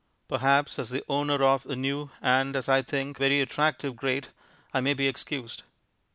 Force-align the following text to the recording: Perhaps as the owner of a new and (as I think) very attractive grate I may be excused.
Perhaps 0.27 0.79
as 0.79 0.89
the 0.89 1.03
owner 1.07 1.43
of 1.43 1.67
a 1.67 1.75
new 1.75 2.09
and 2.23 2.55
(as 2.55 2.67
I 2.67 2.81
think) 2.81 3.19
very 3.19 3.39
attractive 3.39 3.95
grate 3.95 4.29
I 4.73 4.81
may 4.81 4.95
be 4.95 5.07
excused. 5.07 5.61